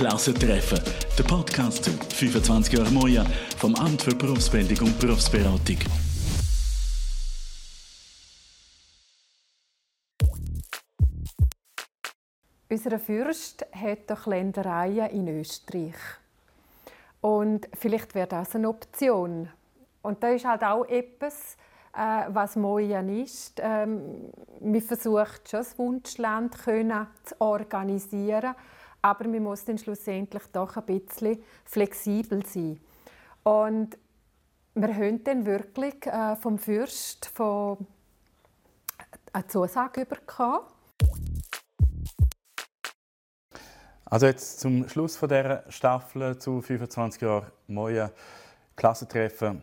[0.00, 0.80] Klassentreffen,
[1.18, 3.22] der Podcast zu 25 Jahre Moja
[3.58, 5.76] vom Amt für Berufsbildung und Berufsberatung.
[12.70, 15.96] Unser Fürst hat doch Ländereien in Österreich.
[17.20, 19.50] Und vielleicht wäre das eine Option.
[20.00, 21.58] Und da ist halt auch etwas,
[21.94, 23.60] äh, was Mojan ist.
[23.62, 24.30] Ähm,
[24.62, 28.54] man versucht schon das Wunschland zu organisieren,
[29.02, 32.80] aber man muss dann schlussendlich doch ein bisschen flexibel sein.
[33.42, 33.96] Und
[34.74, 37.86] wir haben dann wirklich äh, vom Fürst von
[39.32, 40.60] eine Zusage bekommen.
[44.04, 48.10] Also jetzt zum Schluss von der Staffel zu 25 Jahren Moja
[48.74, 49.62] Klassentreffen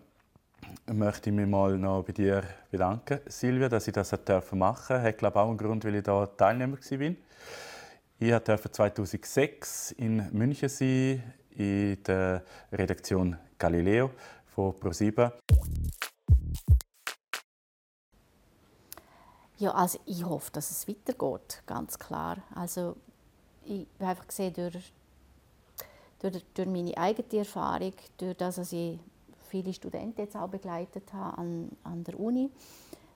[0.92, 4.26] möchte ich mich mal noch bei dir bedanken, Silvia, dass ich das machen
[4.56, 5.02] durfte.
[5.02, 7.16] Hat glaube auch einen Grund, weil ich da Teilnehmer war.
[8.20, 11.22] Ich durfte 2006 in München sein,
[11.52, 14.10] in der Redaktion Galileo
[14.48, 15.32] von ProSieben.
[19.60, 22.38] Ja, also ich hoffe, dass es weitergeht, ganz klar.
[22.56, 22.96] Also
[23.66, 24.92] ich habe einfach gesehen, durch,
[26.18, 29.00] durch, durch meine eigene Erfahrung, durch das, dass ich
[29.48, 32.50] viele Studenten jetzt auch begleitet habe an, an der Uni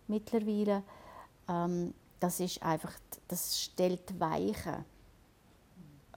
[0.08, 0.84] mittlerweile.
[1.50, 2.94] Ähm, das ist einfach,
[3.28, 4.91] das stellt Weichen.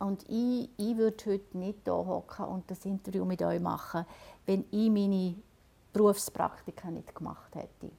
[0.00, 4.04] Und ich, ich würde heute nicht hier hocken und das Interview mit euch machen,
[4.46, 5.36] wenn ich meine
[5.92, 7.90] Berufspraktika nicht gemacht hätte.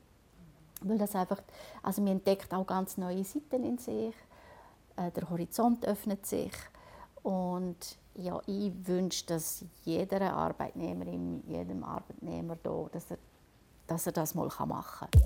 [0.81, 1.41] Weil das einfach,
[1.81, 4.13] also man entdeckt auch ganz neue Seiten in sich,
[4.97, 6.51] äh, der Horizont öffnet sich
[7.23, 13.17] und ja, ich wünsche, dass jeder Arbeitnehmerin, jedem Arbeitnehmer hier, dass er,
[13.87, 15.21] dass er das mal machen kann.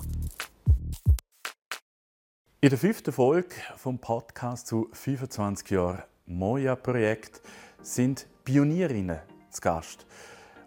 [2.61, 7.41] In der fünften Folge vom Podcast zu 25 Jahren Moja-Projekt
[7.81, 10.05] sind Pionierinnen zu Gast.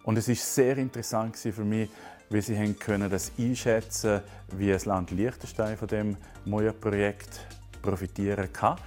[0.03, 1.89] Und es ist sehr interessant für mich,
[2.29, 4.21] wie sie haben können das einschätzen,
[4.57, 7.47] wie das Land Liechtenstein von dem Moja-Projekt
[7.81, 8.79] profitieren kann.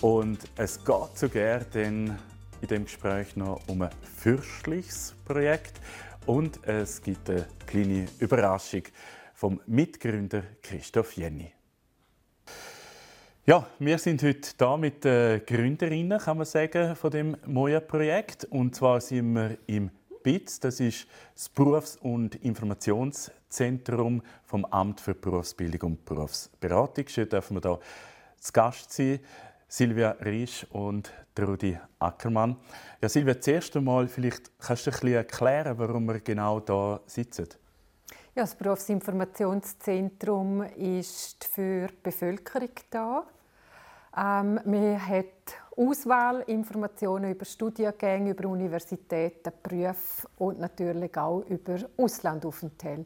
[0.00, 2.18] Und es geht sogar dann
[2.60, 5.80] in dem Gespräch noch um ein fürstliches Projekt
[6.26, 8.82] und es gibt eine kleine Überraschung
[9.34, 11.55] vom Mitgründer Christoph Jenny.
[13.48, 18.46] Ja, wir sind heute da mit den Gründerinnen, kann man sagen, von dem Moja-Projekt.
[18.46, 19.92] Und zwar sind wir im
[20.24, 27.06] BITS, das ist das Berufs- und Informationszentrum vom Amt für Berufsbildung und Berufsberatung.
[27.06, 27.78] Schön dürfen wir da
[28.40, 29.20] zu Gast sein.
[29.68, 32.56] Silvia Riesch und Trudi Ackermann.
[33.00, 37.46] Ja, Silvia, zuerst einmal, vielleicht kannst du ein bisschen erklären, warum wir genau da sitzen.
[38.34, 43.24] Ja, das Berufsinformationszentrum ist für die Bevölkerung da.
[44.16, 45.26] Ähm, man hat
[45.76, 53.04] Auswahlinformationen über Studiengänge, über Universitäten, Berufe und natürlich auch über Auslandaufenthalte.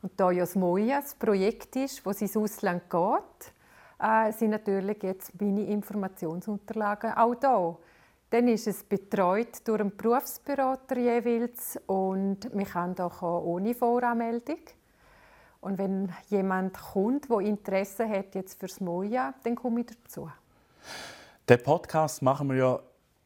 [0.00, 3.52] Und da ja das MOIA das Projekt ist, wo es ins Ausland geht,
[3.98, 7.76] äh, sind natürlich jetzt meine Informationsunterlagen auch da.
[8.30, 14.58] Dann ist es betreut durch einen Berufsberater jeweils und man kann auch ohne Voranmeldung.
[15.60, 20.28] Und wenn jemand kommt, der Interesse hat jetzt fürs Moja, dann komme ich dazu.
[21.48, 22.80] Den Podcast machen wir ja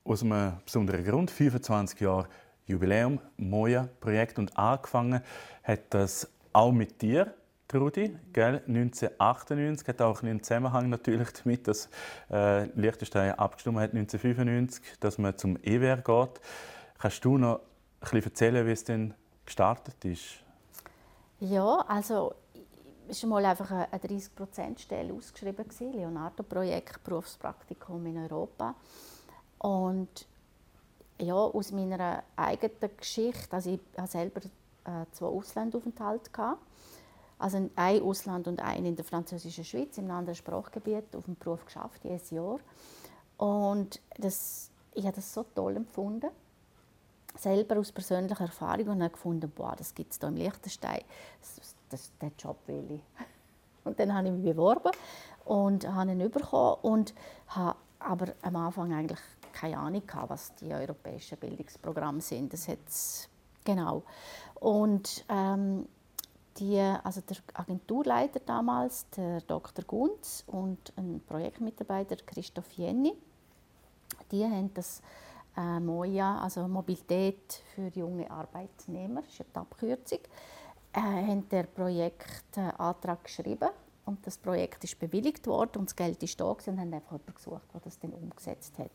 [0.05, 1.31] aus einem besonderen Grund.
[1.31, 2.29] 25 Jahre
[2.67, 4.39] Jubiläum, Moja-Projekt.
[4.39, 5.21] Und angefangen
[5.63, 7.35] hat das auch mit dir,
[7.69, 8.63] Trudi, gell?
[8.67, 11.91] 1998 hat auch einen Zusammenhang natürlich damit, dass
[12.31, 16.41] äh, Liechtenstein abgestimmt hat 1995, dass man zum EWR geht.
[16.99, 17.61] Kannst du noch
[18.01, 19.15] ein bisschen erzählen, wie es denn
[19.45, 20.43] gestartet ist?
[21.41, 22.35] Ja, also
[23.09, 28.75] war mal einfach eine 30%-Stelle ausgeschrieben, Leonardo-Projekt, Berufspraktikum in Europa.
[29.59, 30.27] Und
[31.21, 34.41] ja, aus meiner eigenen Geschichte, also ich hatte selber
[34.85, 36.31] äh, zwei Auslandaufenthalte,
[37.39, 41.65] also ein Ausland und ein in der französischen Schweiz, im anderen Sprachgebiet, auf dem Beruf
[41.65, 42.59] geschafft, jedes Jahr.
[43.37, 46.31] Und das, ich habe das so toll empfunden,
[47.37, 51.03] selber aus persönlicher Erfahrung und habe gefunden, boah, das gibt es hier im Liechtenstein,
[51.41, 53.03] das, das, den Job will ich.
[53.85, 54.91] Und dann habe ich mich beworben
[55.47, 57.15] und habe ihn bekommen und
[57.47, 59.19] habe aber am Anfang eigentlich
[59.53, 62.53] keine Ahnung gehabt, was die europäischen Bildungsprogramme sind.
[62.53, 63.31] Das hat's,
[63.65, 64.03] genau.
[64.61, 65.89] Und ähm,
[66.59, 69.85] die, also der Agenturleiter damals, der Dr.
[69.85, 73.15] Gunz und ein Projektmitarbeiter Christoph Jenny,
[74.31, 75.01] die haben das
[75.57, 80.21] äh, MOIA, also Mobilität für junge Arbeitnehmer, ist die Abkürzung,
[80.93, 83.69] äh, haben der Projektantrag geschrieben
[84.05, 87.35] und das Projekt ist bewilligt worden und das Geld ist da und haben einfach jemanden
[87.35, 88.91] gesucht, der das dann umgesetzt hat.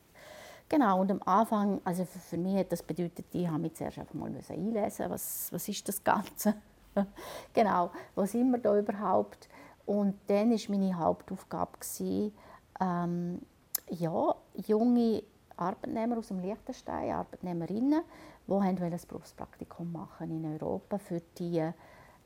[0.69, 3.99] Genau, und am Anfang, also für, für mich hat das bedeutet, ich habe mich zuerst
[3.99, 6.55] einfach mal einlesen was, was ist das Ganze?
[7.53, 9.49] genau, was sind wir da überhaupt?
[9.85, 12.33] Und dann war meine Hauptaufgabe, gewesen,
[12.79, 13.41] ähm,
[13.89, 14.35] ja,
[14.65, 15.23] junge
[15.63, 18.03] Arbeitnehmer aus dem Liechtenstein, Arbeitnehmerinnen,
[18.47, 21.73] die ein Berufspraktikum machen in Europa, für die äh,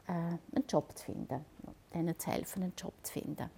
[0.07, 1.45] einen Job zu finden,
[1.93, 3.49] denen zu helfen, einen Job zu finden.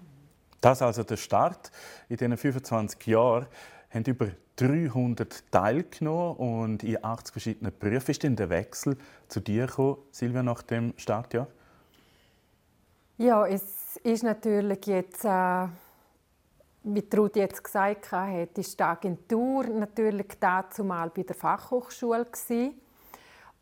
[0.61, 1.71] Das ist also der Start.
[2.09, 3.47] In diesen 25 Jahren
[3.89, 4.27] haben über
[4.57, 8.11] 300 teilgenommen und in 80 verschiedenen Berufen.
[8.11, 8.97] Ist denn der Wechsel
[9.27, 11.47] zu dir gekommen, Silvia, nach dem Startjahr?
[13.17, 15.67] Ja, es ist natürlich jetzt, äh,
[16.83, 22.25] wie Trudi jetzt gesagt hat, ist die Agentur natürlich dazu mal bei der Fachhochschule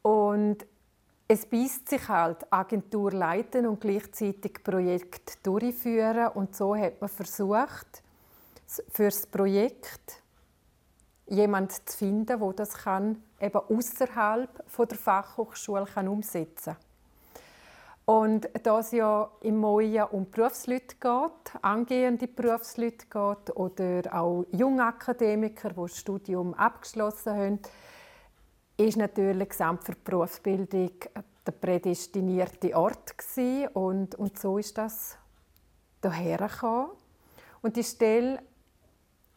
[0.02, 0.66] und
[1.28, 8.04] es beißt sich halt Agentur leiten und gleichzeitig Projekt durchführen und so hat man versucht
[8.90, 10.22] für das Projekt
[11.28, 16.78] jemand zu finden, wo das kann eben außerhalb der Fachhochschule kann umsetzen.
[18.09, 25.71] Und da es ja im Moja um Berufsleute geht, angehende Berufsleute geht oder auch Jungakademiker,
[25.71, 27.59] die das Studium abgeschlossen haben,
[28.77, 30.92] ist natürlich gesamt für die Berufsbildung
[31.45, 33.68] der prädestinierte Ort gewesen.
[33.74, 35.18] und, und so ist das
[36.00, 36.50] daher.
[37.62, 38.39] Und die Stelle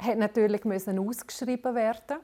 [0.00, 2.20] hat natürlich müssen ausgeschrieben werden,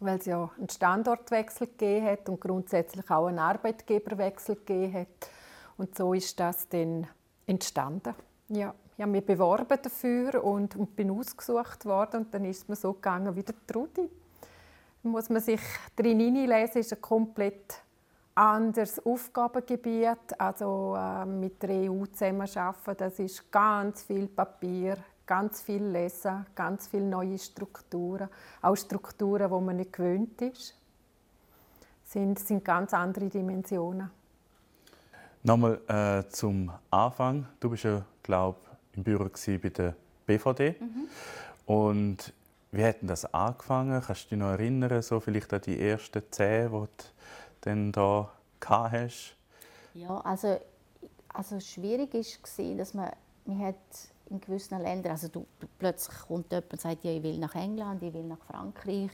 [0.00, 5.30] weil es ja einen Standortwechsel gegeben hat und grundsätzlich auch einen Arbeitgeberwechsel gegeben hat.
[5.76, 7.06] Und so ist das dann
[7.46, 8.14] entstanden.
[8.48, 12.68] Ja, ich habe mich beworben dafür und, und bin ausgesucht worden und dann ist es
[12.68, 14.08] mir so gegangen wie der Trudi.
[15.02, 15.60] Da muss man sich
[15.94, 17.82] drin hineinlesen, ist ein komplett
[18.34, 20.38] anderes Aufgabengebiet.
[20.38, 24.96] Also äh, mit der EU zusammenarbeiten, das ist ganz viel Papier,
[25.26, 28.28] ganz viel lesen, ganz viele neue Strukturen,
[28.62, 30.74] auch Strukturen, die man nicht gewöhnt ist,
[32.04, 34.10] sind, sind ganz andere Dimensionen.
[35.42, 37.46] Nochmal äh, zum Anfang.
[37.60, 38.58] Du bist ja, glaube
[38.94, 39.94] im Büro bei der
[40.26, 40.76] BVD.
[40.80, 41.08] Mhm.
[41.66, 42.32] Und
[42.72, 44.02] wie hat denn das angefangen?
[44.04, 46.88] Kannst du dich noch erinnern, so vielleicht an die ersten zehn, die du
[47.60, 48.30] dann da
[48.60, 49.36] hast?
[49.94, 50.60] Ja, also,
[51.28, 53.10] also schwierig war, dass man,
[53.44, 53.76] man hat
[54.30, 55.46] in gewissen Ländern, also du,
[55.78, 59.10] plötzlich kommt jemand und sagt, ja, ich will nach England, ich will nach Frankreich.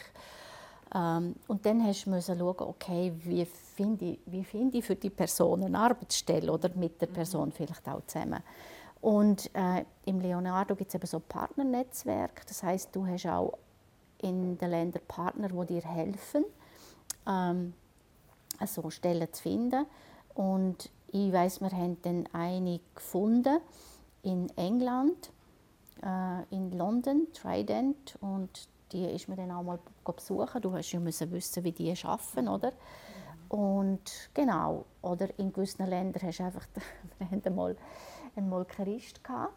[0.95, 5.11] Ähm, und dann musst du schauen, okay, wie finde ich, wie finde ich für die
[5.11, 7.53] Person eine Arbeitsstelle oder mit der Person mhm.
[7.53, 8.43] vielleicht auch zusammen.
[9.01, 13.59] Und äh, im Leonardo gibt es eben so Partnernetzwerk, das heißt, du hast auch
[14.19, 16.45] in den Ländern Partner, die dir helfen,
[17.27, 17.75] ähm,
[18.59, 19.87] also Stellen zu finden.
[20.35, 23.59] Und ich weiß, wir haben dann eine gefunden,
[24.23, 25.31] in England,
[26.03, 30.61] äh, in London, Trident, und die ist mir dann auch mal besuchen.
[30.61, 32.73] Du hast ja müssen wissen, wie die arbeiten, oder?
[33.49, 36.67] Und genau, oder in gewissen Ländern hast du einfach,
[37.19, 37.77] wir hatten mal
[38.37, 39.53] einen Molkerist gehabt,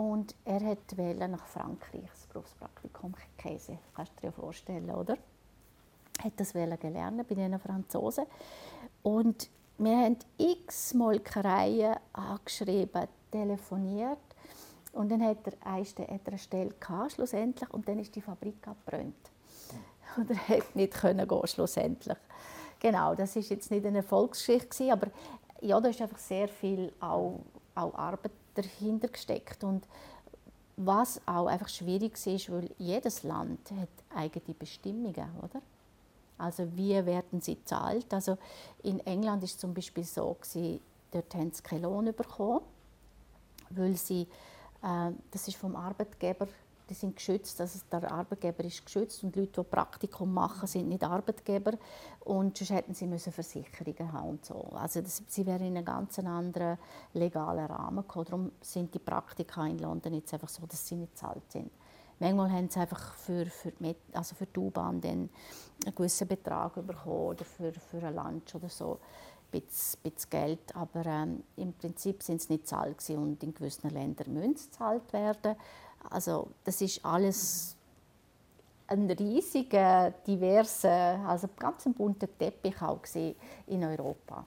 [0.00, 5.18] und er wollte nach Frankreich das Berufspraktikum Käse, kannst du dir vorstellen, oder?
[6.18, 8.24] Er hat das gelernt bei den Franzosen
[9.02, 14.18] und wir haben x Molkereien angeschrieben, telefoniert.
[14.92, 19.14] Und dann hat er eine, eine Stelle gehabt, schlussendlich, und dann ist die Fabrik abgebrannt.
[20.16, 22.18] Und er konnte nicht können gehen, schlussendlich.
[22.80, 25.08] Genau, das ist jetzt nicht eine Erfolgsgeschichte, aber
[25.60, 27.38] ja, da ist einfach sehr viel auch,
[27.76, 29.62] auch Arbeit dahinter gesteckt.
[29.62, 29.86] Und
[30.76, 35.62] was auch einfach schwierig ist, weil jedes Land hat eigene Bestimmungen, oder?
[36.38, 38.12] Also wie werden sie zahlt?
[38.14, 38.38] Also
[38.82, 42.62] in England ist zum Beispiel so gewesen, dort haben sie keinen Lohn bekommen
[43.70, 44.22] weil sie,
[44.82, 46.46] äh, das ist vom Arbeitgeber,
[46.90, 51.04] die sind geschützt, also der Arbeitgeber ist geschützt und Leute, die Praktikum machen, sind nicht
[51.04, 51.74] Arbeitgeber
[52.20, 54.68] und sonst hätten sie müssen Versicherungen haben und so.
[54.72, 56.78] Also das, sie wären in einen ganz anderen
[57.14, 58.24] legalen Rahmen gekommen.
[58.24, 61.70] Darum sind die Praktika in London jetzt einfach so, dass sie nicht bezahlt sind.
[62.18, 65.30] Manchmal haben sie einfach für, für, die, also für die U-Bahn einen
[65.94, 68.98] gewissen Betrag bekommen oder für, für ein Lunch oder so
[69.50, 74.32] bisschen, bisschen Geld, aber ähm, im Prinzip sind es nicht zahlt und in gewissen Ländern
[74.32, 75.56] müssen es gezahlt werden.
[76.08, 77.76] Also das ist alles
[78.86, 83.00] ein riesiger, diverser, also ganz ein bunter Teppich auch
[83.66, 84.44] in Europa.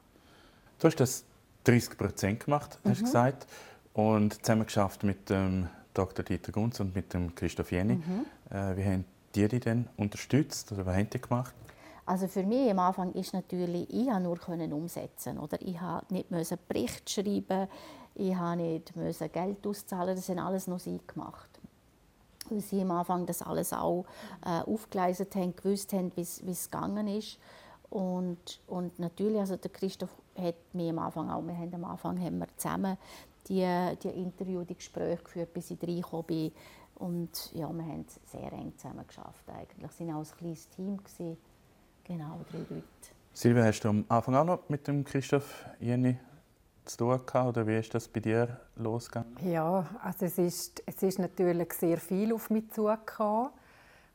[0.80, 1.24] Du hast das
[1.64, 3.06] 30 Prozent gemacht, hast mhm.
[3.06, 3.48] gesagt,
[3.94, 6.26] und zusammen geschafft mit dem Dr.
[6.26, 7.96] Dieter Gunz und mit dem Christoph Jenny.
[7.96, 8.26] Mhm.
[8.50, 9.06] Äh, wie haben
[9.36, 11.54] die dich denn unterstützt oder was haben die gemacht?
[12.06, 16.06] Also für mich am Anfang ist natürlich, ich habe nur können umsetzen oder ich habe
[16.14, 17.68] nicht müssen Bericht schreiben,
[18.16, 21.50] ich habe nicht müssen Geld auszahlen, das sind alles noch sie gemacht.
[22.50, 24.06] weil sie am Anfang das alles auch
[24.46, 27.40] äh, aufgeleistet haben, gewusst haben, wie es gegangen ist.
[27.90, 32.20] Und, und natürlich, also der Christoph hat mir am Anfang auch, wir haben am Anfang
[32.20, 32.98] haben wir zusammen
[33.48, 33.68] die,
[34.02, 36.52] die Interview, die Gespräche geführt, bis ich reingekommen bin.
[36.96, 40.00] Und ja, wir haben es sehr eng zusammen geschafft eigentlich.
[40.00, 40.98] Wir waren auch ein kleines Team.
[40.98, 41.38] Gewesen.
[42.06, 42.84] Genau, drei Leute.
[43.34, 46.18] Silvia, hast du am Anfang auch noch mit dem Christoph Jenny
[46.86, 49.38] zu tun gehabt, oder wie ist das bei dir losgegangen?
[49.42, 53.52] Ja, also es ist, es ist natürlich sehr viel auf mich zugekommen.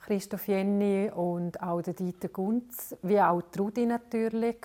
[0.01, 4.59] Christoph Jenny und auch der Dieter Gunz, wie auch Trudi natürlich,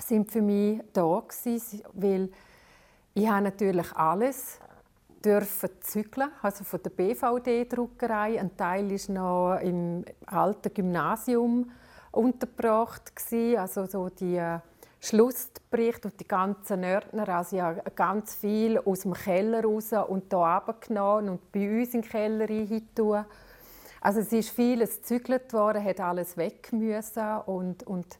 [0.00, 2.30] sind für mich da gewesen, weil
[3.14, 4.60] ich habe natürlich alles
[5.24, 8.40] dürfen zügeln, also von der BVD-Druckerei.
[8.40, 11.70] Ein Teil ist noch im alten Gymnasium
[12.18, 13.12] untergebracht
[13.56, 14.42] also so die
[15.00, 20.38] Schlussbericht und die ganzen Nördner, also ja ganz viel aus dem Keller raus und hier
[20.38, 23.24] runtergenommen und bei uns in den Keller hinein
[24.00, 28.18] Also es ist vieles gezügelt worden, hat alles weg müssen und, und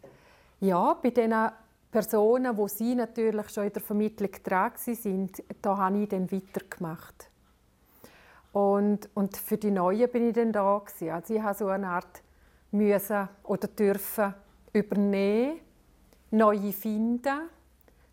[0.60, 1.50] ja, bei diesen
[1.90, 7.30] Personen, wo sie natürlich schon in der Vermittlung dran sind, da habe ich dann weitergemacht.
[8.52, 11.10] Und, und für die Neuen bin ich dann da gewesen.
[11.10, 12.22] Also ich habe so eine Art
[12.70, 14.34] müssen oder dürfen
[14.72, 15.60] übernehmen
[16.30, 17.48] neue finden,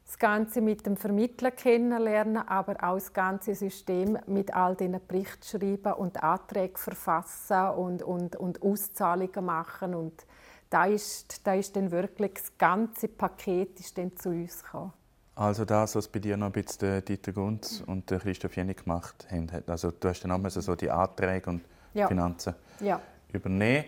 [0.06, 5.44] das Ganze mit dem Vermittler kennenlernen, aber auch das ganze System mit all diesen Berichten
[5.44, 9.96] schreiben und Anträge verfassen und, und, und Auszahlungen machen.
[9.96, 10.26] Und
[10.70, 14.94] da ist, da ist dann wirklich das ganze Paket ist dann zu uns gekommen.
[15.36, 19.50] Also das, was bei dir noch ein bisschen Dieter Gunz und Christoph Jenny gemacht haben.
[19.68, 21.62] Also du hast dann auch so die Anträge und
[21.94, 22.08] ja.
[22.08, 23.02] Finanzen ja.
[23.34, 23.86] übernehmen.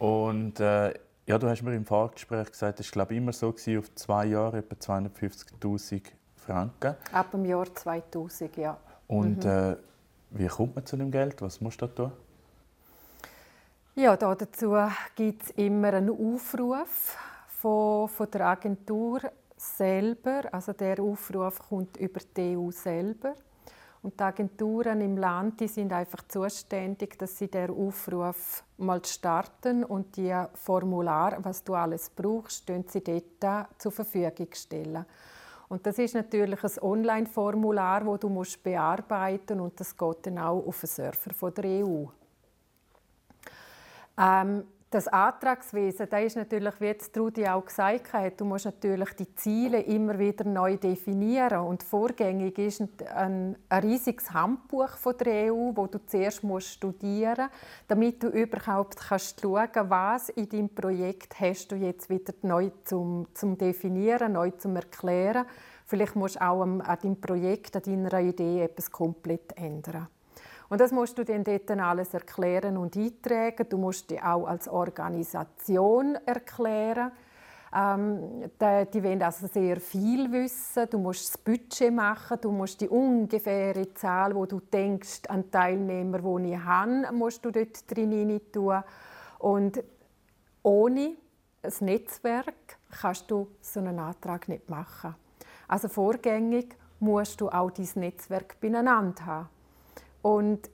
[0.00, 0.94] Und äh,
[1.26, 3.94] ja, du hast mir im Vorgespräch gesagt, es war glaube ich, immer so gewesen, auf
[3.94, 6.02] zwei Jahre etwa 250'000
[6.36, 6.94] Franken.
[7.12, 8.78] Ab dem Jahr 2000, ja.
[9.06, 9.50] Und mhm.
[9.50, 9.76] äh,
[10.30, 11.42] wie kommt man zu dem Geld?
[11.42, 12.12] Was musst du da tun?
[13.94, 14.74] Ja, da dazu
[15.14, 19.20] gibt es immer einen Aufruf von, von der Agentur
[19.54, 20.44] selber.
[20.50, 23.34] Also der Aufruf kommt über die EU selber.
[24.02, 29.84] Und die Agenturen im Land die sind einfach zuständig, dass sie der Aufruf mal starten
[29.84, 35.04] und die Formular, was du alles brauchst, stellen sie dort zur Verfügung stellen.
[35.68, 40.66] Und das ist natürlich ein Online-Formular, wo du musst bearbeiten und das geht dann auch
[40.66, 42.06] auf den Server der EU.
[44.18, 49.10] Ähm, das Antragswesen, da ist natürlich, wie jetzt Trudi auch gesagt hat, du musst natürlich
[49.12, 51.60] die Ziele immer wieder neu definieren.
[51.60, 57.48] Und vorgängig ist ein, ein riesiges Handbuch von der EU, wo du zuerst musst studieren
[57.86, 63.26] damit du überhaupt kannst schauen was in deinem Projekt hast du jetzt wieder neu zum,
[63.34, 65.46] zum Definieren, neu zum Erklären.
[65.86, 70.08] Vielleicht musst du auch an deinem Projekt, an deiner Idee etwas komplett ändern.
[70.70, 73.68] Und das musst du dann dort alles erklären und eintragen.
[73.68, 77.10] Du musst dich auch als Organisation erklären.
[77.74, 80.88] Ähm, die, die wollen also sehr viel wissen.
[80.88, 86.18] Du musst das Budget machen, du musst die ungefähre Zahl, wo du denkst, an Teilnehmer,
[86.18, 88.82] die ich habe, musst du dort drin tun.
[89.40, 89.82] Und
[90.62, 91.16] ohne
[91.62, 95.16] ein Netzwerk kannst du so einen Antrag nicht machen.
[95.66, 99.48] Also vorgängig musst du auch dein Netzwerk beieinander haben.
[100.22, 100.70] Und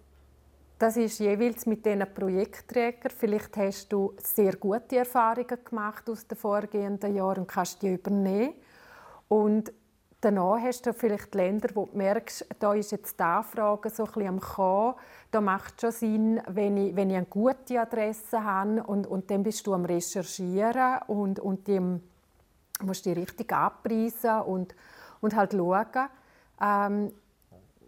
[0.79, 3.12] das ist jeweils mit diesen Projektträgern.
[3.17, 8.55] Vielleicht hast du sehr gute Erfahrungen gemacht aus den vorgehenden Jahren und kannst die übernehmen.
[9.29, 9.73] Und
[10.21, 14.12] danach hast du vielleicht Länder, wo du merkst, da ist jetzt die Anfrage so ein
[14.12, 14.95] bisschen am Kommen.
[15.31, 19.31] Da macht es schon Sinn, wenn ich, wenn ich eine gute Adresse habe und, und
[19.31, 21.81] dann bist du am Recherchieren und, und die
[22.83, 24.75] musst die richtig abpreisen und,
[25.23, 26.09] und halt schauen,
[26.61, 27.12] ähm,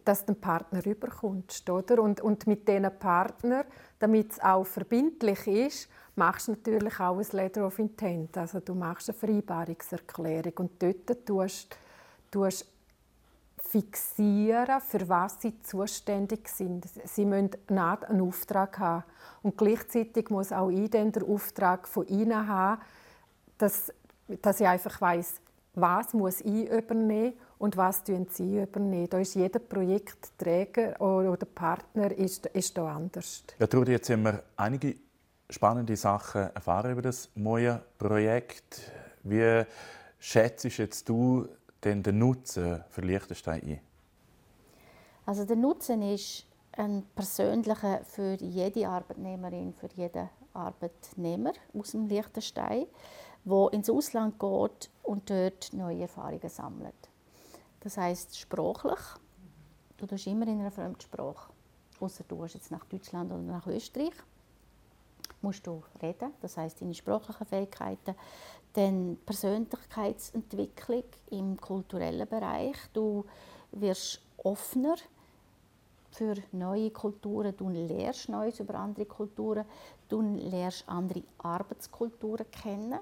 [0.09, 1.69] dass du den Partner überkommst.
[1.69, 2.03] Oder?
[2.03, 3.65] Und, und mit diesen Partnern,
[3.99, 8.39] damit es auch verbindlich ist, machst du natürlich auch ein Letter of Intent.
[8.39, 11.77] Also du machst eine Vereinbarungserklärung und dort tust
[12.31, 12.49] du
[13.59, 16.87] fixieren, für was sie zuständig sind.
[17.05, 19.05] Sie müssen einen Auftrag haben.
[19.43, 22.81] Und gleichzeitig muss auch ich den Auftrag von ihnen haben,
[23.59, 23.93] dass,
[24.41, 25.43] dass ich einfach weiß,
[25.75, 29.09] was muss ich übernehmen und was sie übernehmen.
[29.09, 33.45] Da ist jeder Projektträger oder Partner ist, ist da anders.
[33.59, 34.97] Ja, Trudi, jetzt haben wir einige
[35.51, 38.93] spannende Sachen erfahren über das Moja-Projekt.
[39.25, 39.65] Wie
[40.19, 41.49] schätzt jetzt du
[41.85, 43.81] denn den Nutzen für Liechtenstein ein?
[45.27, 52.87] Also der Nutzen ist ein persönlicher für jede Arbeitnehmerin, für jeden Arbeitnehmer aus dem Liechtenstein,
[53.45, 57.08] der ins Ausland geht und dort neue Erfahrungen sammelt.
[57.81, 59.01] Das heißt sprachlich.
[59.97, 61.53] Du tust immer in einer Fremdsprache
[62.01, 64.13] außer du gehst jetzt nach Deutschland oder nach Österreich,
[65.41, 68.15] musst du reden, das heißt deine sprachlichen Fähigkeiten,
[68.75, 72.77] dann Persönlichkeitsentwicklung im kulturellen Bereich.
[72.93, 73.25] Du
[73.73, 74.97] wirst offener
[76.11, 79.65] für neue Kulturen, du lernst Neues über andere Kulturen,
[80.09, 83.01] du lernst andere Arbeitskulturen kennen.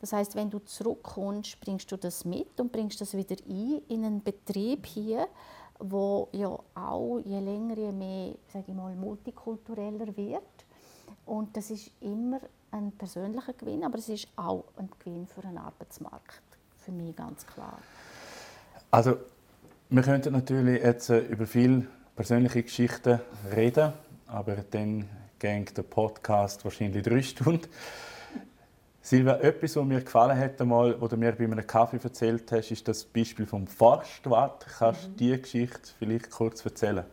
[0.00, 4.04] Das heißt, wenn du zurückkommst, bringst du das mit und bringst das wieder ein in
[4.04, 5.26] einen Betrieb hier,
[5.78, 10.42] wo ja auch je länger, je mehr, sage ich mal, multikultureller wird.
[11.26, 12.40] Und das ist immer
[12.70, 16.42] ein persönlicher Gewinn, aber es ist auch ein Gewinn für den Arbeitsmarkt.
[16.78, 17.78] Für mich ganz klar.
[18.90, 19.16] Also,
[19.90, 21.86] wir könnten natürlich jetzt äh, über viele
[22.16, 23.20] persönliche Geschichten
[23.54, 23.92] reden,
[24.26, 27.68] aber dann geht der Podcast wahrscheinlich drei Stunden.
[29.08, 32.70] Silvia, etwas, was mir gefallen hat, einmal, was du mir bei einem Kaffee erzählt hast,
[32.70, 34.66] ist das Beispiel vom Forstwart.
[34.78, 35.16] Kannst du mhm.
[35.16, 37.04] diese Geschichte vielleicht kurz erzählen?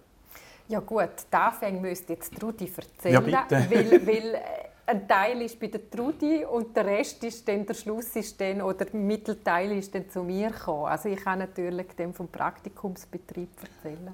[0.67, 4.39] Ja gut, die Anfänge müsste jetzt Trudi erzählen, ja, weil, weil äh,
[4.87, 8.61] ein Teil ist bei der Trudi und der Rest ist dann, der Schluss ist dann,
[8.61, 10.87] oder der Mittelteil ist dann zu mir gekommen.
[10.87, 14.13] Also ich kann natürlich dem vom Praktikumsbetrieb erzählen.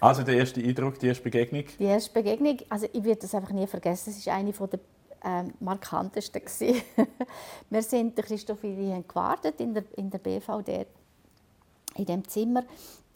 [0.00, 1.62] Also der erste Eindruck, die erste Begegnung?
[1.78, 4.80] Die erste Begegnung, also ich werde das einfach nie vergessen, es ist eine der
[5.24, 6.42] ähm, markantesten.
[7.70, 10.86] wir sind, Christoph und ich haben gewartet in der, in der BVD,
[11.96, 12.64] in dem Zimmer.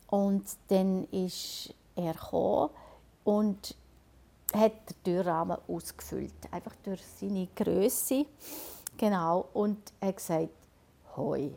[0.09, 2.15] Und dann ist er
[3.25, 3.75] und
[4.53, 6.35] hat den Türrahmen ausgefüllt.
[6.51, 8.27] Einfach durch seine Größe.
[8.97, 9.49] Genau.
[9.53, 10.51] Und er hat gesagt,
[11.17, 11.53] Hoi.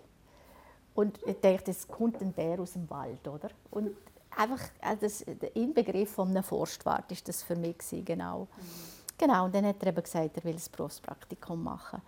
[0.96, 3.50] Und ich dachte, es kommt ein Bär aus dem Wald, oder?
[3.70, 3.92] Und
[4.36, 8.48] einfach also das, der Inbegriff von einem Forstwart ist das für mich genau.
[8.58, 8.97] Mhm.
[9.18, 12.02] Genau, und dann hat er eben gesagt, er will ein Berufspraktikum machen.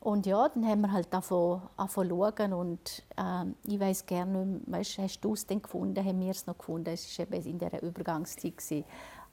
[0.00, 4.78] Und ja, dann haben wir halt zu schauen und ähm, ich weiß gerne nicht mehr,
[4.80, 7.58] weißt, hast du es denn gefunden, haben wir es noch gefunden, es war eben in
[7.58, 8.56] dieser Übergangszeit.
[8.56, 8.84] Gewesen.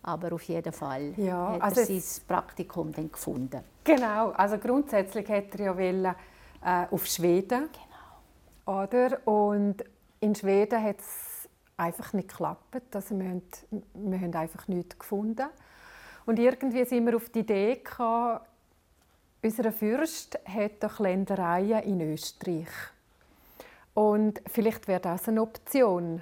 [0.02, 3.62] Aber auf jeden Fall ja, hat also er sein Praktikum dann gefunden.
[3.84, 6.16] Genau, also grundsätzlich hätte er ja wollen,
[6.63, 7.70] äh, auf Schweden.
[8.65, 8.82] Genau.
[8.84, 9.28] Oder?
[9.28, 9.84] Und
[10.20, 12.96] in Schweden hat es einfach nicht geklappt.
[12.96, 13.42] Also wir, haben,
[13.94, 15.50] wir haben einfach nichts gefunden.
[16.30, 18.39] Und irgendwie sind wir auf die Idee gekommen,
[19.42, 22.68] unser Fürst hat doch Ländereien in Österreich.
[23.96, 26.22] Und vielleicht wäre das eine Option.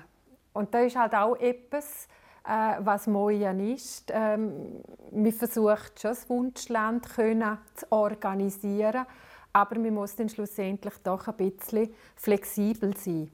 [0.54, 2.08] Und da ist halt auch etwas,
[2.46, 4.10] äh, was Mojan ist.
[4.14, 9.06] Ähm, man versucht schon, das Wunschland können zu organisieren,
[9.52, 13.30] aber man muss dann schlussendlich doch ein bisschen flexibel sein.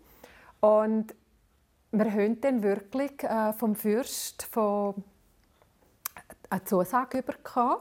[0.60, 1.14] Und
[1.92, 5.04] wir haben dann wirklich äh, vom Fürst, von
[6.54, 7.78] eine Zusage bekommen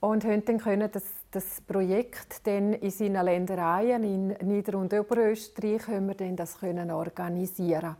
[0.00, 6.08] und konnten dann das, das Projekt dann in seinen Ländereien in Nieder- und Oberösterreich können
[6.08, 7.96] wir dann das können organisieren.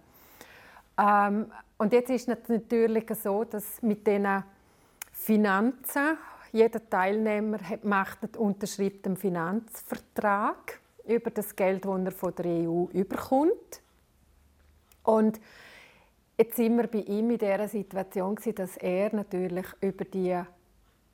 [0.98, 1.46] Ähm,
[1.78, 4.42] und jetzt ist es natürlich so, dass mit diesen
[5.12, 6.18] Finanzen
[6.52, 12.86] jeder Teilnehmer macht und unterschreibt einen Finanzvertrag über das Geld, das er von der EU
[12.92, 13.82] überkommt.
[15.04, 15.38] Und
[16.38, 20.38] Jetzt sind wir bei ihm in der Situation, dass er natürlich über die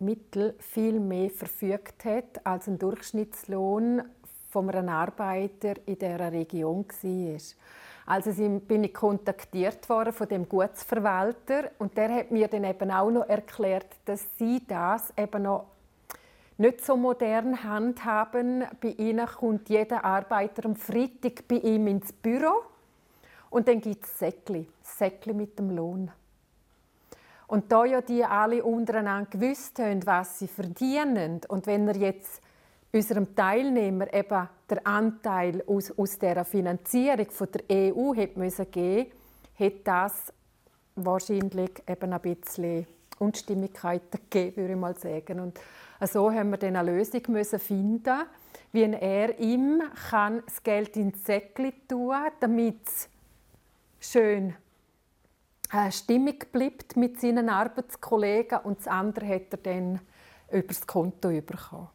[0.00, 4.02] Mittel viel mehr verfügt hat, als ein Durchschnittslohn
[4.50, 7.40] von einem Arbeiter in dieser Region war.
[8.04, 13.12] Also bin ich kontaktiert worden von dem Gutsverwalter und der hat mir dann eben auch
[13.12, 15.66] noch erklärt, dass sie das eben noch
[16.58, 18.64] nicht so modern handhaben.
[18.80, 22.64] Bei ihnen kommt jeder Arbeiter am Freitag bei ihm ins Büro
[23.50, 24.66] und dann gibt es Säckli,
[24.98, 26.11] Säckli mit dem Lohn.
[27.46, 32.40] Und da ja die alle untereinander gewusst haben, was sie verdienen, und wenn er jetzt
[32.92, 39.11] unserem Teilnehmer eben der Anteil aus, aus der Finanzierung von der EU hätte müssen geben,
[39.55, 40.33] hätte das
[40.96, 42.87] wahrscheinlich eben ein bisschen
[43.18, 45.40] Unstimmigkeiten gegeben, würde ich mal sagen.
[45.40, 45.61] Und
[46.00, 48.22] so haben wir dann eine Lösung müssen finden,
[48.72, 52.81] wie er ihm kann das Geld ins Säckli tun, damit
[54.00, 54.62] schön äh,
[55.90, 60.00] stimmig bleibt mit seinen Arbeitskollegen und das andere hat er dann
[60.50, 61.88] über das Konto bekommen.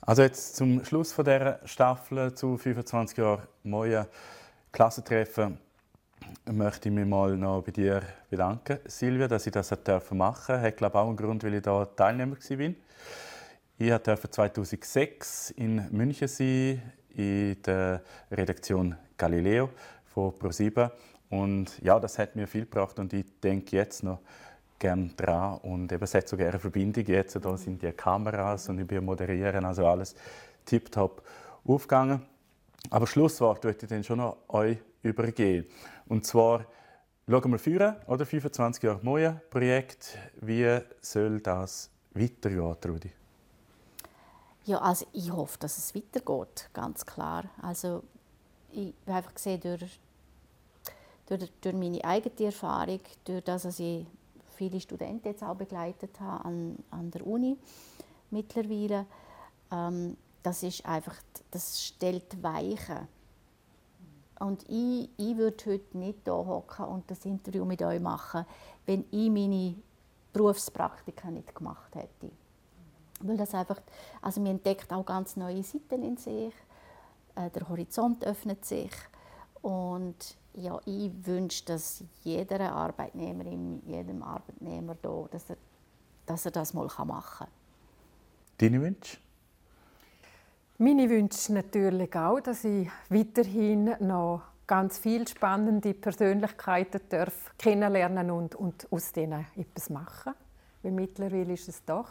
[0.00, 4.06] Also jetzt zum Schluss von dieser Staffel zu 25 Jahren Moja
[4.72, 5.58] Klassentreffen
[6.50, 10.60] möchte ich mich mal noch bei dir bedanken, Silvia, dass ich das machen durfte.
[10.60, 12.72] Hat glaube auch einen Grund, weil ich da Teilnehmer war.
[13.78, 19.70] Ich durfte 2006 in München sein, in der Redaktion Galileo
[20.06, 20.90] von ProSieben.
[21.32, 24.20] Und ja, das hat mir viel gebracht und ich denke jetzt noch
[24.78, 28.78] gern dran und eben es hat sogar eine Verbindung jetzt, da sind die Kameras und
[28.78, 30.14] ich bin moderieren, also alles
[30.64, 31.22] tiptop
[31.64, 32.22] aufgegangen.
[32.90, 35.66] Aber Schlusswort möchte ich dann schon noch euch übergeben.
[36.06, 36.66] Und zwar
[37.28, 40.18] Schauen wir führen oder 25 Jahre Moja Projekt.
[40.40, 43.12] Wie soll das weitergehen, Trudi?
[44.64, 47.44] Ja, also ich hoffe, dass es weitergeht, ganz klar.
[47.62, 48.02] Also
[48.72, 50.00] ich habe einfach gesehen, durch,
[51.36, 54.06] durch, durch meine eigene Erfahrung, durch das, dass ich
[54.56, 57.56] viele Studenten jetzt auch begleitet habe an, an der Uni
[58.30, 59.06] mittlerweile,
[59.70, 61.16] ähm, das ist einfach,
[61.50, 63.08] das stellt Weichen.
[64.40, 68.44] Und ich, ich würde heute nicht hier hocken und das Interview mit euch machen,
[68.86, 69.76] wenn ich meine
[70.32, 72.32] Berufspraktika nicht gemacht hätte.
[73.20, 73.80] Weil das einfach,
[74.20, 76.52] also man entdeckt auch ganz neue Seiten in sich,
[77.36, 78.90] äh, der Horizont öffnet sich
[79.62, 85.56] und ja, ich wünsche, dass jeder Arbeitnehmerin, jedem Arbeitnehmer hier, dass er,
[86.26, 87.48] dass er das mal machen kann.
[88.58, 89.16] Deine Wünsche?
[90.78, 98.54] Meine Wünsche natürlich auch, dass ich weiterhin noch ganz viele spannende Persönlichkeiten darf kennenlernen und,
[98.54, 100.34] und aus denen etwas machen.
[100.82, 102.08] Weil mittlerweile ist es doch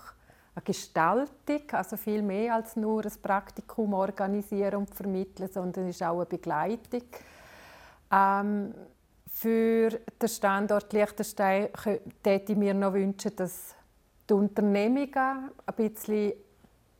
[0.56, 6.04] eine Gestaltung, also viel mehr als nur ein Praktikum organisieren und vermitteln, sondern es ist
[6.04, 7.04] auch eine Begleitung.
[8.12, 8.74] Ähm,
[9.28, 11.70] für den Standort Liechtenstein
[12.22, 13.76] täte ich mir noch wünschen, dass
[14.30, 15.12] die Unternehmungen
[15.66, 16.34] ein bisschen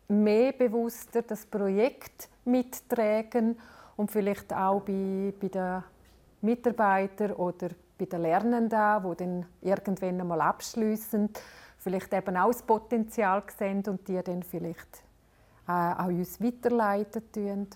[0.08, 3.60] mehr bewusster das Projekt mittragen
[3.96, 5.84] und vielleicht auch bei, bei den
[6.42, 11.30] Mitarbeitern oder bei den Lernenden, die dann irgendwann einmal abschließen,
[11.78, 15.04] vielleicht eben auch das Potenzial sehen und die dann vielleicht
[15.68, 17.68] äh, auch uns weiterleiten tun.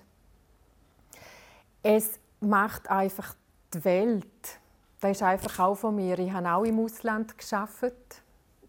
[1.84, 3.36] Es macht einfach
[3.74, 4.60] die Welt.
[5.02, 6.18] Das ist einfach auch von mir.
[6.20, 7.94] Ich habe auch im Ausland geschafft.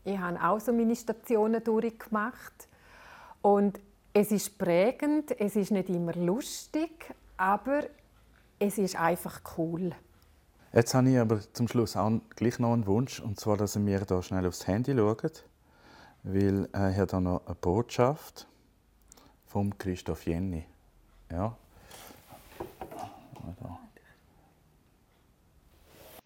[0.05, 2.69] Ich habe auch so meine Stationen durchgemacht.
[3.43, 3.81] Und
[4.13, 7.83] es ist prägend, es ist nicht immer lustig, aber
[8.59, 9.93] es ist einfach cool.
[10.73, 14.01] Jetzt habe ich aber zum Schluss auch gleich noch einen Wunsch, und zwar, dass mir
[14.01, 15.45] da schnell aufs Handy schaut,
[16.23, 18.47] weil äh, ich habe da noch eine Botschaft
[19.47, 20.65] vom Christoph Jenny.
[21.31, 21.57] Ja.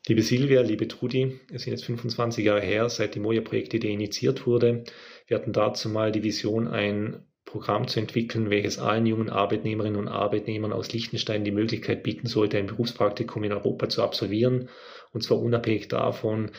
[0.06, 4.84] Liebe Silvia, liebe Trudi, es sind jetzt 25 Jahre her, seit die Moja-Projektidee initiiert wurde.
[5.26, 10.08] Wir hatten dazu mal die Vision, ein Programm zu entwickeln, welches allen jungen Arbeitnehmerinnen und
[10.08, 14.68] Arbeitnehmern aus Liechtenstein die Möglichkeit bieten sollte, ein Berufspraktikum in Europa zu absolvieren,
[15.12, 16.52] und zwar unabhängig davon,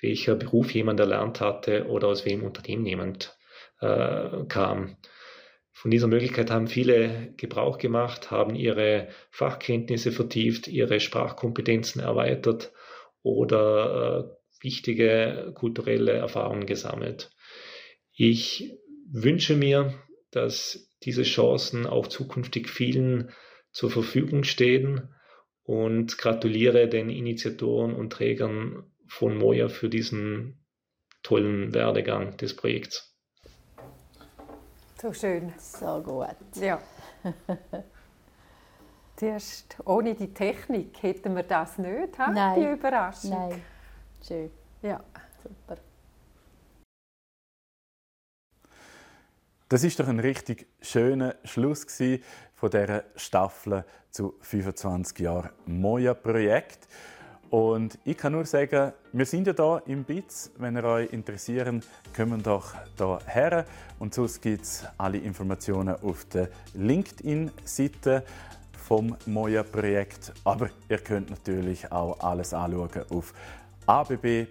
[0.00, 3.36] welcher Beruf jemand erlernt hatte oder aus welchem Unternehmen jemand
[3.80, 4.96] äh, kam.
[5.76, 12.72] Von dieser Möglichkeit haben viele Gebrauch gemacht, haben ihre Fachkenntnisse vertieft, ihre Sprachkompetenzen erweitert
[13.22, 17.32] oder äh, wichtige kulturelle Erfahrungen gesammelt.
[18.12, 18.72] Ich
[19.10, 19.92] wünsche mir,
[20.30, 23.30] dass diese Chancen auch zukünftig vielen
[23.72, 25.12] zur Verfügung stehen
[25.64, 30.64] und gratuliere den Initiatoren und Trägern von Moja für diesen
[31.24, 33.13] tollen Werdegang des Projekts.
[35.04, 35.52] So schön.
[35.58, 36.34] So gut.
[36.54, 36.80] Ja.
[39.16, 42.32] Zuerst, ohne die Technik hätten wir das nicht, he?
[42.32, 42.58] Nein.
[42.58, 43.30] die Überraschung.
[43.30, 43.62] Nein,
[44.26, 44.50] schön.
[44.80, 45.04] Ja.
[45.42, 45.76] Super.
[49.68, 51.86] Das ist doch ein richtig schöner Schluss
[52.54, 56.88] von dieser Staffel zu 25 Jahren Moja-Projekt.
[57.54, 60.50] Und ich kann nur sagen, wir sind ja da im BITS.
[60.58, 63.64] Wenn ihr euch interessieren, kommen doch da her.
[64.00, 68.24] Und sonst gibt es alle Informationen auf der LinkedIn-Seite
[68.76, 70.32] vom Moja-Projekt.
[70.42, 73.32] Aber ihr könnt natürlich auch alles anschauen auf
[73.86, 74.48] abb.llv.li.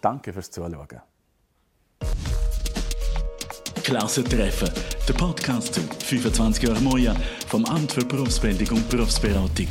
[0.00, 1.02] Danke fürs Zuschauen.
[3.82, 4.70] Klassentreffen,
[5.06, 7.14] der Podcast zu 25 Jahre Moja
[7.48, 9.68] vom Amt für Berufsbildung und Berufsberatung.